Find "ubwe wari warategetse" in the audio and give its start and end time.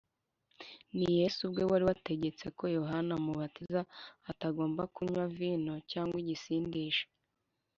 1.47-2.45